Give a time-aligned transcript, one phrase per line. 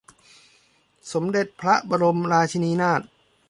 [1.13, 3.01] สมเด็จพระบรมราชินีนาถ